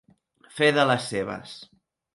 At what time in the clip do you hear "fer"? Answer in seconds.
0.61-0.69